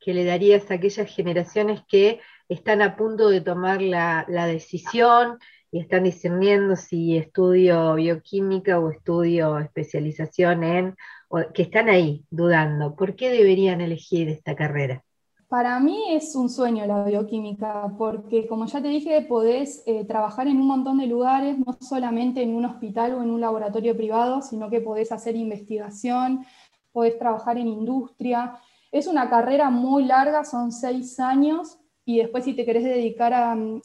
que 0.00 0.14
le 0.14 0.24
darías 0.24 0.68
a 0.68 0.74
aquellas 0.74 1.08
generaciones 1.08 1.82
que 1.86 2.18
están 2.48 2.82
a 2.82 2.96
punto 2.96 3.28
de 3.28 3.40
tomar 3.40 3.80
la, 3.82 4.24
la 4.26 4.46
decisión 4.46 5.38
y 5.70 5.78
están 5.78 6.02
discerniendo 6.02 6.74
si 6.74 7.16
estudio 7.16 7.94
bioquímica 7.94 8.80
o 8.80 8.90
estudio 8.90 9.60
especialización 9.60 10.64
en, 10.64 10.96
o 11.28 11.38
que 11.54 11.62
están 11.62 11.88
ahí 11.88 12.24
dudando? 12.30 12.96
¿Por 12.96 13.14
qué 13.14 13.30
deberían 13.30 13.80
elegir 13.80 14.28
esta 14.28 14.56
carrera? 14.56 15.05
Para 15.48 15.78
mí 15.78 16.06
es 16.10 16.34
un 16.34 16.48
sueño 16.48 16.86
la 16.86 17.04
bioquímica, 17.04 17.92
porque 17.96 18.48
como 18.48 18.66
ya 18.66 18.82
te 18.82 18.88
dije, 18.88 19.22
podés 19.22 19.84
eh, 19.86 20.04
trabajar 20.04 20.48
en 20.48 20.56
un 20.60 20.66
montón 20.66 20.98
de 20.98 21.06
lugares, 21.06 21.56
no 21.56 21.78
solamente 21.80 22.42
en 22.42 22.52
un 22.52 22.64
hospital 22.64 23.14
o 23.14 23.22
en 23.22 23.30
un 23.30 23.40
laboratorio 23.40 23.96
privado, 23.96 24.42
sino 24.42 24.68
que 24.68 24.80
podés 24.80 25.12
hacer 25.12 25.36
investigación, 25.36 26.44
podés 26.90 27.16
trabajar 27.16 27.58
en 27.58 27.68
industria. 27.68 28.58
Es 28.90 29.06
una 29.06 29.30
carrera 29.30 29.70
muy 29.70 30.04
larga, 30.04 30.44
son 30.44 30.72
seis 30.72 31.20
años, 31.20 31.78
y 32.04 32.18
después 32.18 32.44
si 32.44 32.54
te 32.54 32.64
querés 32.64 32.82
dedicar 32.82 33.32
al 33.32 33.82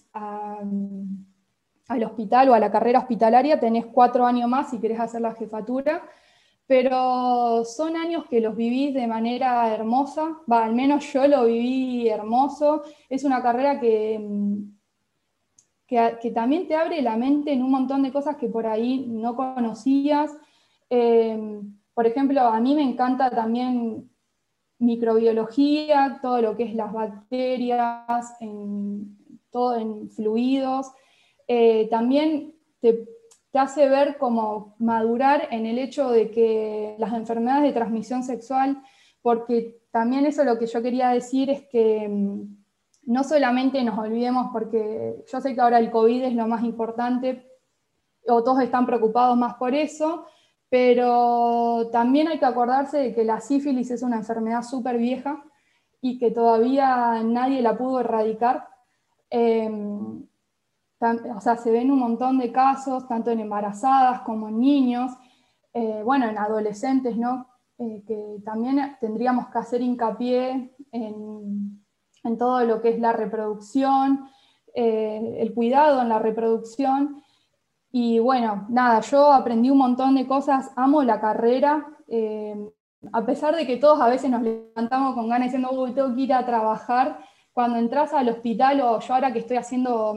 hospital 2.03 2.49
o 2.49 2.53
a 2.55 2.59
la 2.59 2.71
carrera 2.71 2.99
hospitalaria, 2.99 3.59
tenés 3.59 3.85
cuatro 3.85 4.25
años 4.25 4.49
más 4.49 4.71
si 4.71 4.79
querés 4.79 4.99
hacer 4.99 5.21
la 5.21 5.35
jefatura 5.35 6.01
pero 6.71 7.65
son 7.65 7.97
años 7.97 8.23
que 8.29 8.39
los 8.39 8.55
vivís 8.55 8.93
de 8.93 9.05
manera 9.05 9.73
hermosa, 9.73 10.37
al 10.47 10.73
menos 10.73 11.11
yo 11.11 11.27
lo 11.27 11.43
viví 11.43 12.07
hermoso, 12.07 12.83
es 13.09 13.25
una 13.25 13.43
carrera 13.43 13.77
que, 13.77 14.17
mm, 14.17 14.71
que, 15.85 16.31
también 16.33 16.69
te 16.69 16.75
abre 16.75 17.01
la 17.01 17.17
mente 17.17 17.51
en 17.51 17.61
un 17.61 17.71
montón 17.71 18.03
de 18.03 18.13
cosas 18.13 18.37
que 18.37 18.47
por 18.47 18.67
ahí 18.67 19.05
no 19.05 19.35
conocías. 19.35 20.31
Em, 20.89 21.77
por 21.93 22.07
ejemplo, 22.07 22.39
a 22.39 22.61
mí 22.61 22.73
me 22.73 22.83
encanta 22.83 23.29
también 23.29 24.09
microbiología, 24.79 26.19
todo 26.21 26.41
lo 26.41 26.55
que 26.55 26.63
es 26.63 26.73
las 26.73 26.93
bacterias, 26.93 28.37
todo 29.49 29.75
en 29.75 30.09
fluidos. 30.09 30.89
Eh, 31.49 31.89
también 31.89 32.55
te, 32.79 33.05
te 33.51 33.59
hace 33.59 33.89
ver 33.89 34.17
como 34.17 34.75
madurar 34.79 35.47
en 35.51 35.65
el 35.65 35.77
hecho 35.77 36.09
de 36.09 36.31
que 36.31 36.95
las 36.97 37.13
enfermedades 37.13 37.63
de 37.63 37.73
transmisión 37.73 38.23
sexual, 38.23 38.81
porque 39.21 39.81
también 39.91 40.25
eso 40.25 40.43
lo 40.43 40.57
que 40.57 40.67
yo 40.67 40.81
quería 40.81 41.09
decir 41.09 41.49
es 41.49 41.63
que 41.67 42.07
mm, 42.07 42.61
no 43.07 43.23
solamente 43.23 43.83
nos 43.83 43.99
olvidemos, 43.99 44.47
porque 44.53 45.23
yo 45.29 45.41
sé 45.41 45.53
que 45.53 45.61
ahora 45.61 45.79
el 45.79 45.91
COVID 45.91 46.23
es 46.23 46.33
lo 46.33 46.47
más 46.47 46.63
importante, 46.63 47.45
o 48.27 48.43
todos 48.43 48.61
están 48.61 48.85
preocupados 48.85 49.37
más 49.37 49.55
por 49.55 49.73
eso, 49.73 50.25
pero 50.69 51.89
también 51.91 52.29
hay 52.29 52.39
que 52.39 52.45
acordarse 52.45 52.97
de 52.97 53.13
que 53.13 53.25
la 53.25 53.41
sífilis 53.41 53.91
es 53.91 54.03
una 54.03 54.17
enfermedad 54.17 54.63
súper 54.63 54.97
vieja 54.97 55.43
y 55.99 56.17
que 56.17 56.31
todavía 56.31 57.21
nadie 57.23 57.61
la 57.61 57.77
pudo 57.77 57.99
erradicar. 57.99 58.69
Em, 59.29 60.25
o 61.01 61.41
sea, 61.41 61.57
se 61.57 61.71
ven 61.71 61.91
un 61.91 61.99
montón 61.99 62.37
de 62.37 62.51
casos, 62.51 63.07
tanto 63.07 63.31
en 63.31 63.39
embarazadas 63.39 64.21
como 64.21 64.49
en 64.49 64.59
niños, 64.59 65.11
eh, 65.73 66.01
bueno, 66.03 66.27
en 66.27 66.37
adolescentes, 66.37 67.17
¿no? 67.17 67.47
Eh, 67.79 68.03
que 68.05 68.37
también 68.45 68.97
tendríamos 68.99 69.47
que 69.47 69.57
hacer 69.57 69.81
hincapié 69.81 70.75
en, 70.91 71.81
todo 72.37 72.63
lo 72.65 72.81
que 72.81 72.89
es 72.89 72.99
la 72.99 73.13
reproducción, 73.13 74.29
eh, 74.75 75.37
el 75.39 75.53
cuidado 75.55 76.01
en 76.01 76.09
la 76.09 76.19
reproducción. 76.19 77.23
Y 77.91 78.19
bueno, 78.19 78.67
nada, 78.69 79.01
yo 79.01 79.33
aprendí 79.33 79.71
un 79.71 79.79
montón 79.79 80.15
de 80.15 80.27
cosas, 80.27 80.71
amo 80.75 81.03
la 81.03 81.19
carrera, 81.19 81.87
a 83.11 83.25
pesar 83.25 83.55
de 83.55 83.65
que 83.65 83.77
todos 83.77 83.99
a 83.99 84.07
veces 84.07 84.29
nos 84.29 84.43
levantamos 84.43 85.15
con 85.15 85.27
ganas 85.27 85.47
diciendo, 85.47 85.71
uy, 85.71 85.93
tengo 85.93 86.13
que 86.13 86.21
ir 86.21 86.33
a 86.33 86.45
trabajar, 86.45 87.19
cuando 87.53 87.79
entras 87.79 88.13
al 88.13 88.29
hospital 88.29 88.81
o 88.81 88.99
yo 88.99 89.13
ahora 89.13 89.33
que 89.33 89.39
estoy 89.39 89.57
haciendo 89.57 90.15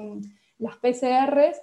las 0.64 0.76
PCRs, 0.76 1.60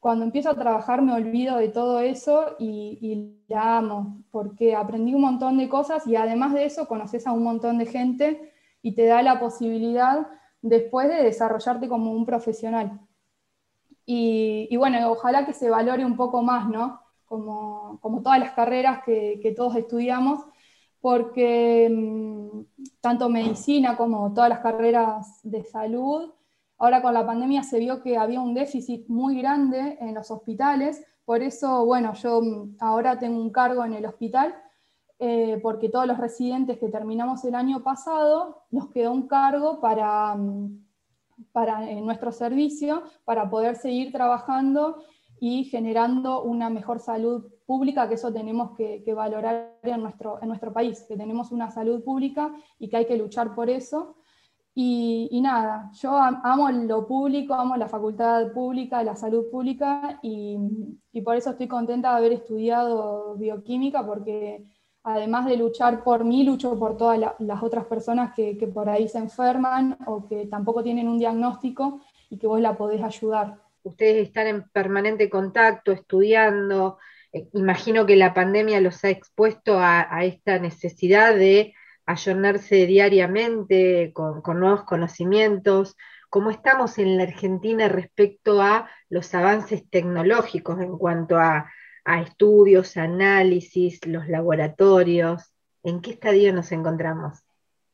cuando 0.00 0.24
empiezo 0.24 0.50
a 0.50 0.54
trabajar 0.54 1.02
me 1.02 1.12
olvido 1.12 1.58
de 1.58 1.68
todo 1.68 2.00
eso 2.00 2.56
y, 2.58 3.36
la 3.48 3.78
amo, 3.78 4.22
porque 4.30 4.74
aprendí 4.74 5.12
un 5.12 5.22
montón 5.22 5.58
de 5.58 5.68
cosas 5.68 6.06
y 6.06 6.14
además 6.14 6.54
de 6.54 6.64
eso 6.64 6.86
conoces 6.86 7.26
a 7.26 7.32
un 7.32 7.42
montón 7.42 7.78
de 7.78 7.86
gente 7.86 8.52
y 8.80 8.94
te 8.94 9.06
da 9.06 9.22
la 9.22 9.40
posibilidad 9.40 10.26
después 10.62 11.08
de 11.08 11.24
desarrollarte 11.24 11.88
como 11.88 12.12
un 12.12 12.24
profesional. 12.24 13.00
Y, 14.06 14.74
bueno, 14.76 15.10
ojalá 15.10 15.46
que 15.46 15.52
se 15.52 15.70
valore 15.70 16.04
un 16.04 16.16
poco 16.16 16.42
más, 16.42 16.68
¿no? 16.68 17.00
Como, 17.26 17.98
como 18.00 18.22
todas 18.22 18.40
las 18.40 18.52
carreras 18.52 19.02
que, 19.04 19.38
que 19.42 19.52
todos 19.52 19.76
estudiamos, 19.76 20.44
porque 21.00 21.88
mm, 21.90 22.60
tanto 23.00 23.28
medicina 23.28 23.96
como 23.96 24.32
todas 24.32 24.50
las 24.50 24.60
carreras 24.60 25.40
de 25.42 25.62
salud 25.64 26.32
Ahora 26.80 27.02
con 27.02 27.12
la 27.12 27.26
pandemia 27.26 27.62
se 27.62 27.78
vio 27.78 28.02
que 28.02 28.16
había 28.16 28.40
un 28.40 28.54
déficit 28.54 29.06
muy 29.06 29.38
grande 29.38 29.98
en 30.00 30.14
los 30.14 30.30
hospitales, 30.30 31.04
por 31.26 31.42
eso, 31.42 31.84
bueno, 31.84 32.14
yo 32.14 32.40
ahora 32.80 33.18
tengo 33.18 33.38
un 33.38 33.50
cargo 33.50 33.84
en 33.84 33.92
el 33.92 34.06
hospital, 34.06 34.54
eh, 35.18 35.60
porque 35.62 35.90
todos 35.90 36.06
los 36.06 36.16
residentes 36.16 36.78
que 36.78 36.88
terminamos 36.88 37.44
el 37.44 37.54
año 37.54 37.82
pasado, 37.82 38.64
nos 38.70 38.88
quedó 38.88 39.12
un 39.12 39.28
cargo 39.28 39.78
para, 39.80 40.34
mm, 40.34 40.86
para 41.52 41.80
nuestro 42.00 42.32
servicio, 42.32 43.02
para 43.26 43.50
poder 43.50 43.76
seguir 43.76 44.10
trabajando 44.10 45.04
y 45.38 45.64
generando 45.64 46.42
una 46.42 46.70
mejor 46.70 46.98
salud 46.98 47.44
pública, 47.66 48.08
que 48.08 48.14
eso 48.14 48.32
tenemos 48.32 48.74
que, 48.74 49.02
que 49.04 49.12
valorar 49.12 49.78
en 49.82 50.00
nuestro, 50.00 50.38
en 50.40 50.48
nuestro 50.48 50.72
país, 50.72 51.04
que 51.06 51.16
tenemos 51.16 51.52
una 51.52 51.70
salud 51.70 52.02
pública 52.02 52.54
y 52.78 52.88
que 52.88 52.96
hay 52.96 53.06
que 53.06 53.18
luchar 53.18 53.54
por 53.54 53.68
eso. 53.68 54.16
Y, 54.74 55.40
nada, 55.42 55.90
yo 56.00 56.16
amo 56.16 56.70
lo 56.70 57.06
público, 57.06 57.54
amo 57.54 57.76
la 57.76 57.88
facultad 57.88 58.52
pública, 58.52 59.02
la 59.02 59.16
salud 59.16 59.50
pública 59.50 60.18
y, 60.22 60.56
por 61.24 61.36
eso 61.36 61.50
estoy 61.50 61.66
contenta 61.66 62.12
de 62.12 62.16
haber 62.18 62.32
estudiado 62.32 63.34
bioquímica 63.36 64.06
porque 64.06 64.64
además 65.02 65.46
de 65.46 65.56
luchar 65.56 66.04
por 66.04 66.24
mí, 66.24 66.44
lucho 66.44 66.78
por 66.78 66.96
todas 66.96 67.18
las 67.38 67.62
otras 67.62 67.86
personas 67.86 68.32
que, 68.34 68.54
por 68.72 68.88
ahí 68.88 69.08
se 69.08 69.18
enferman 69.18 69.98
o 70.06 70.28
que 70.28 70.46
tampoco 70.46 70.82
tienen 70.82 71.08
un 71.08 71.18
diagnóstico 71.18 72.00
y 72.28 72.38
que 72.38 72.46
vos 72.46 72.60
la 72.60 72.76
podés 72.76 73.02
ayudar. 73.02 73.58
Ustedes 73.82 74.28
están 74.28 74.46
en 74.46 74.68
permanente 74.70 75.28
contacto, 75.28 75.90
estudiando. 75.90 76.98
Eh, 77.32 77.48
imagino 77.54 78.06
que 78.06 78.14
la 78.14 78.34
pandemia 78.34 78.80
los 78.80 79.02
ha 79.04 79.10
expuesto 79.10 79.78
a 79.78 80.24
esta 80.24 80.58
necesidad 80.58 81.34
de 81.34 81.74
ayornarse 82.10 82.86
diariamente 82.86 84.12
con, 84.12 84.42
nuevos 84.58 84.84
conocimientos, 84.84 85.96
cómo 86.28 86.50
estamos 86.50 86.98
en 86.98 87.16
la 87.16 87.22
Argentina 87.24 87.88
respecto 87.88 88.60
a 88.60 88.88
los 89.08 89.32
avances 89.34 89.88
tecnológicos 89.88 90.80
en 90.80 90.98
cuanto 90.98 91.38
a, 91.38 91.70
estudios, 92.26 92.96
análisis, 92.96 94.04
los 94.04 94.26
laboratorios, 94.26 95.54
¿en 95.84 96.00
qué 96.00 96.10
estadio 96.10 96.52
nos 96.52 96.72
encontramos? 96.72 97.38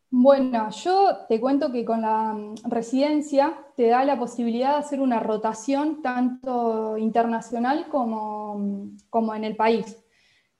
Bueno, 0.08 0.70
yo 0.70 1.26
te 1.28 1.38
cuento 1.38 1.70
que 1.70 1.84
con 1.84 2.00
la 2.00 2.32
mm, 2.32 2.54
residencia 2.70 3.58
te 3.76 3.88
da 3.88 4.06
la 4.06 4.18
posibilidad 4.18 4.70
de 4.70 4.78
hacer 4.78 5.00
una 5.02 5.20
rotación 5.20 6.00
tanto 6.00 6.96
internacional 6.96 7.88
como, 7.90 8.58
mm, 8.58 8.96
como 9.10 9.34
en 9.34 9.44
el 9.44 9.54
país. 9.54 10.02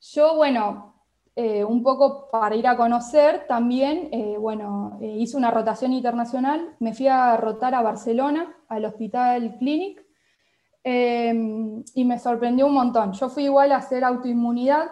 Yo, 0.03 0.37
bueno, 0.37 0.96
eh, 1.39 1.63
un 1.63 1.83
poco 1.83 2.31
para 2.31 2.57
ir 2.57 2.67
a 2.67 2.79
conocer 2.79 3.47
también, 3.47 4.09
eh, 4.11 4.39
bueno, 4.39 4.97
eh, 5.03 5.17
hice 5.19 5.37
una 5.37 5.51
rotación 5.51 5.93
internacional, 5.93 6.75
me 6.81 6.95
fui 6.95 7.09
a 7.09 7.37
rotar 7.37 7.75
a 7.75 7.83
Barcelona, 7.83 8.57
al 8.69 8.87
Hospital 8.87 9.59
Clinic, 9.59 10.03
em, 10.83 11.85
y 11.95 12.05
me 12.07 12.19
sorprendió 12.19 12.67
un 12.67 12.73
montón. 12.73 13.13
Yo 13.13 13.29
fui 13.29 13.45
igual 13.45 13.73
a 13.73 13.77
hacer 13.77 14.03
autoinmunidad, 14.03 14.87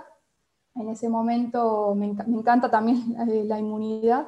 en 0.75 0.91
ese 0.91 1.09
momento 1.09 1.95
me, 1.95 2.07
encanta 2.09 2.71
también 2.71 2.99
la 3.49 3.59
inmunidad, 3.59 4.27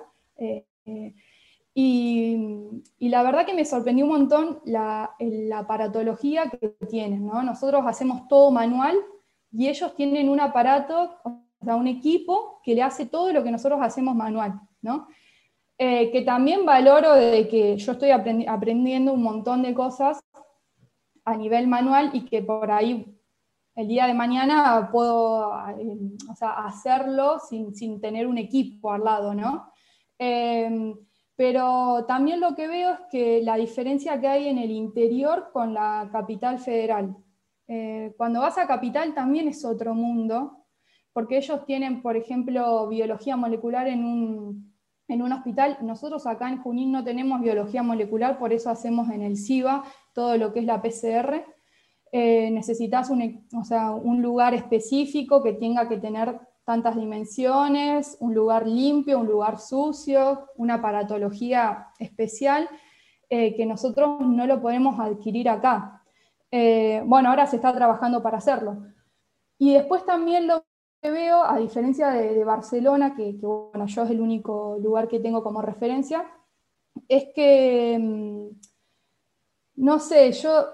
y, 1.75 2.83
la 2.99 3.23
verdad 3.23 3.45
que 3.45 3.53
me 3.53 3.67
sorprendió 3.67 4.07
un 4.07 4.13
montón 4.13 4.61
la, 4.65 5.15
la 5.19 5.59
aparatología 5.59 6.49
que 6.49 6.69
tienen, 6.89 7.27
¿no? 7.27 7.43
Nosotros 7.43 7.83
hacemos 7.87 8.27
todo 8.27 8.51
manual 8.51 8.97
y 9.53 9.69
ellos 9.69 9.95
tienen 9.95 10.31
un 10.31 10.41
aparato, 10.41 11.19
sea, 11.67 11.77
un 11.77 11.87
equipo 11.87 12.61
que 12.65 12.75
le 12.75 12.83
hace 12.83 13.07
todo 13.07 13.33
lo 13.33 13.45
que 13.45 13.51
nosotros 13.51 13.81
hacemos 13.83 14.15
manual, 14.15 14.61
¿no? 14.83 15.09
Eh, 15.79 16.11
que 16.11 16.23
también 16.23 16.65
valoro 16.65 17.13
de 17.15 17.47
que 17.49 17.77
yo 17.77 17.93
estoy 17.93 18.11
aprendiendo 18.11 19.13
un 19.13 19.23
montón 19.23 19.63
de 19.63 19.75
cosas 19.75 20.19
a 21.25 21.37
nivel 21.37 21.67
manual 21.67 22.11
y 22.15 22.25
que 22.25 22.41
por 22.41 22.71
ahí 22.71 23.15
el 23.75 23.89
día 23.89 24.07
de 24.07 24.15
mañana 24.15 24.89
puedo 24.91 25.53
eh, 25.79 26.17
hacerlo 26.41 27.39
sin, 27.41 28.01
tener 28.01 28.27
un 28.27 28.39
equipo 28.39 28.91
al 28.91 29.05
lado, 29.05 29.35
¿no? 29.35 29.71
Em, 30.19 30.95
pero 31.37 32.07
también 32.07 32.41
lo 32.41 32.55
que 32.55 32.69
veo 32.69 32.95
es 32.95 33.01
que 33.11 33.43
la 33.43 33.57
diferencia 33.57 34.19
que 34.19 34.29
hay 34.29 34.49
en 34.49 34.57
el 34.57 34.71
interior 34.71 35.51
con 35.53 35.75
la 35.75 36.09
capital 36.11 36.59
federal. 36.59 37.15
Eh, 37.69 38.15
cuando 38.17 38.41
vas 38.41 38.57
a 38.57 38.67
capital 38.67 39.13
también 39.13 39.47
es 39.49 39.63
otro 39.63 39.95
mundo, 39.95 40.56
porque 41.17 41.39
ellos 41.39 41.65
tienen, 41.65 42.03
por 42.03 42.15
ejemplo, 42.15 42.87
biología 42.89 43.39
molecular 43.39 43.89
en 43.89 44.05
un, 44.05 44.75
en 45.09 45.23
un 45.23 45.33
hospital. 45.33 45.79
Nosotros 45.81 46.27
acá 46.27 46.51
en 46.51 46.61
Junín 46.61 46.93
no 46.93 47.03
tenemos 47.03 47.41
biología 47.41 47.83
molecular, 47.83 48.39
por 48.39 48.53
eso 48.53 48.69
hacemos 48.69 49.09
en 49.09 49.23
el 49.23 49.39
CIBA 49.39 49.83
todo 50.13 50.37
lo 50.37 50.53
que 50.53 50.59
es 50.61 50.67
la 50.67 50.83
PCR. 50.83 51.43
Eh, 52.13 52.51
necesitas 52.51 53.09
un, 53.09 53.49
o 53.57 53.65
sea, 53.65 53.93
un 53.93 54.21
lugar 54.21 54.53
específico 54.53 55.43
que 55.43 55.55
tenga 55.55 55.89
que 55.89 55.97
tener 55.97 56.39
tantas 56.67 56.97
dimensiones, 56.97 58.19
un 58.21 58.35
lugar 58.35 58.69
limpio, 58.69 59.19
un 59.19 59.27
lugar 59.27 59.59
sucio, 59.59 60.51
una 60.57 60.75
aparatología 60.75 61.87
especial, 61.99 62.69
eh, 63.31 63.57
que 63.57 63.65
nosotros 63.65 64.21
no 64.21 64.47
lo 64.47 64.61
podemos 64.61 65.01
adquirir 65.01 65.49
acá. 65.49 66.03
Eh, 66.51 67.03
bueno, 67.07 67.31
ahora 67.31 67.47
se 67.47 67.57
está 67.57 67.73
trabajando 67.73 68.23
para 68.23 68.37
hacerlo. 68.37 68.85
Y 69.57 69.73
después 69.73 70.05
también 70.05 70.47
lo 70.47 70.67
que 71.01 71.11
veo, 71.11 71.43
a 71.43 71.59
diferencia 71.59 72.11
de, 72.11 72.45
Barcelona, 72.45 73.15
que, 73.15 73.33
bueno, 73.41 73.87
yo 73.87 74.03
es 74.03 74.11
el 74.11 74.21
único 74.21 74.79
lugar 74.81 75.09
que 75.09 75.21
tengo 75.21 75.43
como 75.43 75.63
referencia, 75.63 76.25
es 77.09 77.27
que, 77.35 77.99
mm, 78.01 78.49
no 79.77 79.99
sé, 79.99 80.33
yo 80.33 80.67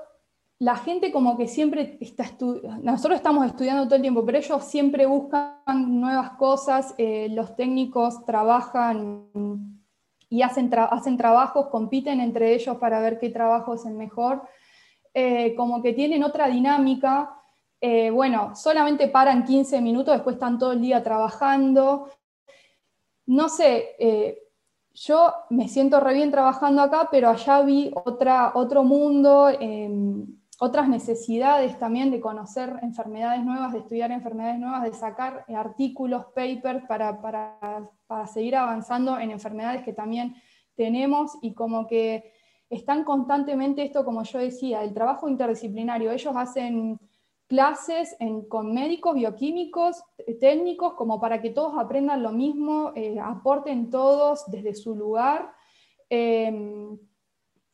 la 0.62 0.76
gente 0.76 1.10
como 1.10 1.36
que 1.36 1.48
siempre 1.48 1.98
está 2.00 2.22
estudiando, 2.22 2.84
nosotros 2.84 3.16
estamos 3.16 3.44
estudiando 3.46 3.84
todo 3.86 3.96
el 3.96 4.02
tiempo, 4.02 4.24
pero 4.24 4.38
ellos 4.38 4.62
siempre 4.62 5.06
buscan 5.06 6.00
nuevas 6.00 6.30
cosas, 6.36 6.94
eh, 6.98 7.28
los 7.30 7.56
técnicos 7.56 8.24
trabajan 8.24 9.26
y 10.28 10.42
hacen, 10.42 10.70
hacen 10.72 11.16
trabajos, 11.16 11.66
compiten 11.66 12.20
entre 12.20 12.54
ellos 12.54 12.76
para 12.76 13.00
ver 13.00 13.18
qué 13.18 13.28
trabajo 13.28 13.74
es 13.74 13.84
el 13.86 13.94
mejor, 13.94 14.42
eh, 15.14 15.54
como 15.56 15.82
que 15.82 15.94
tienen 15.94 16.22
otra 16.22 16.46
dinámica, 16.46 17.41
eh, 17.82 18.10
bueno, 18.10 18.56
solamente 18.56 19.08
paran 19.08 19.44
15 19.44 19.82
minutos, 19.82 20.14
después 20.14 20.36
están 20.36 20.58
todo 20.58 20.72
el 20.72 20.80
día 20.80 21.02
trabajando, 21.02 22.08
no 23.26 23.48
sé, 23.48 23.96
yo 24.94 25.32
me 25.50 25.68
siento 25.68 26.00
re 26.00 26.14
bien 26.14 26.30
trabajando 26.30 26.82
acá, 26.82 27.08
pero 27.10 27.28
allá 27.28 27.62
vi 27.62 27.90
otra, 27.94 28.52
otro 28.54 28.84
mundo 28.84 29.48
em, 29.48 30.26
otras 30.64 30.88
necesidades 30.88 31.76
también 31.76 32.12
de 32.12 32.20
conocer 32.20 32.78
enfermedades 32.82 33.44
nuevas, 33.44 33.72
de 33.72 33.80
estudiar 33.80 34.12
enfermedades 34.12 34.60
nuevas, 34.60 34.84
de 34.84 34.92
sacar 34.92 35.44
artículos, 35.48 36.26
papers 36.26 36.86
para, 36.86 37.20
para, 37.20 38.26
seguir 38.28 38.54
avanzando 38.54 39.18
en 39.18 39.32
enfermedades 39.32 39.82
que 39.82 39.92
también 39.92 40.36
tenemos 40.76 41.36
y 41.42 41.52
como 41.52 41.88
que 41.88 42.32
están 42.70 43.02
constantemente 43.02 43.82
esto, 43.82 44.04
como 44.04 44.22
yo 44.22 44.38
decía, 44.38 44.84
el 44.84 44.94
trabajo 44.94 45.28
interdisciplinario. 45.28 46.12
Ellos 46.12 46.32
hacen 46.36 46.96
clases 47.52 48.16
con 48.48 48.72
médicos, 48.72 49.14
bioquímicos, 49.14 50.02
técnicos, 50.40 50.94
como 50.94 51.20
para 51.20 51.42
que 51.42 51.50
todos 51.50 51.74
aprendan 51.78 52.22
lo 52.22 52.32
mismo, 52.32 52.92
eh, 52.96 53.18
aporten 53.22 53.90
todos 53.90 54.50
desde 54.50 54.74
su 54.74 54.94
lugar. 54.94 55.52
Em, 56.08 56.96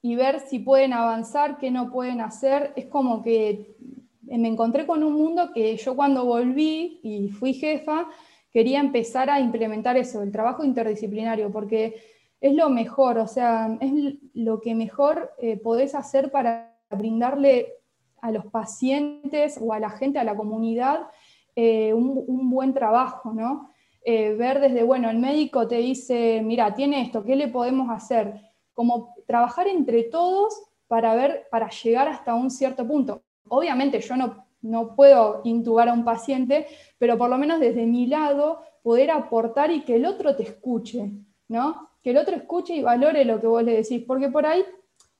y 0.02 0.16
ver 0.16 0.40
si 0.40 0.58
pueden 0.58 0.92
avanzar, 0.92 1.58
qué 1.58 1.70
no 1.70 1.92
pueden 1.92 2.20
hacer. 2.20 2.72
Es 2.74 2.86
como 2.86 3.22
que 3.22 3.76
me 4.22 4.48
encontré 4.48 4.84
con 4.84 5.04
un 5.04 5.12
mundo 5.12 5.52
que 5.54 5.76
yo 5.76 5.94
cuando 5.94 6.24
volví 6.24 6.98
y 7.04 7.28
fui 7.28 7.54
jefa, 7.54 8.08
quería 8.50 8.80
empezar 8.80 9.30
a 9.30 9.38
implementar 9.38 9.96
eso, 9.96 10.22
el 10.22 10.32
trabajo 10.32 10.64
interdisciplinario, 10.64 11.52
porque 11.52 12.02
es 12.40 12.52
lo 12.52 12.68
mejor, 12.68 13.18
o 13.18 13.28
sea, 13.28 13.78
es 13.80 13.92
lo 14.34 14.60
que 14.60 14.74
mejor 14.74 15.30
eh, 15.38 15.56
podés 15.56 15.94
hacer 15.94 16.32
para 16.32 16.76
brindarle 16.90 17.78
a 18.20 18.30
los 18.30 18.46
pacientes 18.46 19.58
o 19.60 19.72
a 19.72 19.80
la 19.80 19.90
gente, 19.90 20.18
a 20.18 20.24
la 20.24 20.36
comunidad, 20.36 21.08
eh, 21.56 21.92
un, 21.92 22.50
buen 22.50 22.72
trabajo, 22.72 23.32
¿no? 23.32 23.70
Eh, 24.04 24.34
ver 24.34 24.60
desde, 24.60 24.82
bueno, 24.82 25.10
el 25.10 25.18
médico 25.18 25.66
te 25.66 25.76
dice, 25.76 26.40
mira, 26.42 26.74
tiene 26.74 27.02
esto, 27.02 27.24
¿qué 27.24 27.36
le 27.36 27.48
podemos 27.48 27.90
hacer? 27.90 28.48
como 28.78 29.16
trabajar 29.26 29.66
entre 29.66 30.04
todos 30.04 30.62
para 30.86 31.12
ver, 31.16 31.48
para 31.50 31.68
llegar 31.68 32.06
hasta 32.06 32.34
un 32.34 32.48
cierto 32.48 32.86
punto. 32.86 33.24
Obviamente 33.48 34.00
yo 34.00 34.14
no, 34.16 34.46
no 34.62 34.94
puedo 34.94 35.40
intubar 35.42 35.88
a 35.88 35.92
un 35.92 36.04
paciente, 36.04 36.68
pero 36.96 37.18
por 37.18 37.28
lo 37.28 37.38
menos 37.38 37.58
desde 37.58 37.86
mi 37.86 38.06
lado 38.06 38.60
poder 38.84 39.10
aportar 39.10 39.72
y 39.72 39.80
que 39.80 39.96
el 39.96 40.06
otro 40.06 40.36
te 40.36 40.44
escuche, 40.44 41.10
¿no? 41.48 41.90
Que 42.04 42.10
el 42.10 42.18
otro 42.18 42.36
escuche 42.36 42.76
y 42.76 42.82
valore 42.82 43.24
lo 43.24 43.40
que 43.40 43.48
vos 43.48 43.64
le 43.64 43.82
decís, 43.82 44.04
porque 44.06 44.28
por 44.28 44.46
ahí 44.46 44.64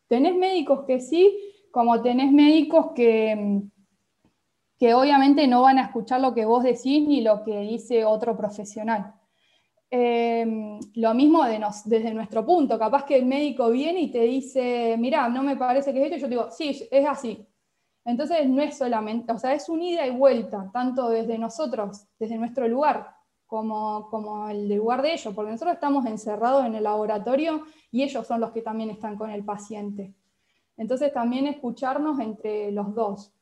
tenés 0.06 0.36
médicos 0.36 0.84
que 0.86 1.00
sí, 1.00 1.36
como 1.70 2.00
tenés 2.02 2.32
médicos 2.32 2.92
que, 2.94 3.62
que 4.78 4.94
obviamente 4.94 5.46
no 5.46 5.62
van 5.62 5.78
a 5.78 5.84
escuchar 5.84 6.20
lo 6.20 6.34
que 6.34 6.44
vos 6.44 6.62
decís 6.62 7.06
ni 7.06 7.20
lo 7.20 7.42
que 7.42 7.60
dice 7.60 8.04
otro 8.04 8.36
profesional. 8.36 9.14
Em, 9.90 10.78
lo 10.94 11.14
mismo 11.14 11.44
desde 11.44 12.12
nuestro 12.12 12.44
punto, 12.44 12.78
capaz 12.78 13.04
que 13.04 13.16
el 13.16 13.24
médico 13.24 13.70
viene 13.70 14.02
y 14.02 14.10
te 14.12 14.20
dice, 14.20 14.96
mira, 14.98 15.28
no 15.28 15.42
me 15.42 15.56
parece 15.56 15.92
que 15.92 16.00
es 16.00 16.12
esto, 16.12 16.18
yo 16.18 16.28
digo, 16.28 16.50
sí, 16.50 16.86
es 16.90 17.06
así. 17.06 17.46
Entonces 18.04 18.48
no 18.48 18.62
es 18.62 18.76
solamente, 18.76 19.32
o 19.32 19.38
sea, 19.38 19.54
es 19.54 19.68
un 19.68 19.82
ida 19.82 20.06
y 20.06 20.10
vuelta, 20.10 20.70
tanto 20.72 21.08
desde 21.08 21.38
nosotros, 21.38 22.06
desde 22.18 22.36
nuestro 22.36 22.68
lugar, 22.68 23.14
como, 23.46 24.08
como 24.10 24.48
el 24.48 24.68
lugar 24.68 25.02
de 25.02 25.14
ellos, 25.14 25.34
porque 25.34 25.52
nosotros 25.52 25.74
estamos 25.74 26.04
encerrados 26.06 26.66
en 26.66 26.74
el 26.74 26.84
laboratorio 26.84 27.62
y 27.90 28.02
ellos 28.02 28.26
son 28.26 28.40
los 28.40 28.50
que 28.50 28.62
también 28.62 28.90
están 28.90 29.16
con 29.16 29.30
el 29.30 29.44
paciente. 29.44 30.14
Entonces 30.78 31.12
también 31.12 31.46
escucharnos 31.46 32.18
entre 32.20 32.72
los 32.72 32.94
dos. 32.94 33.32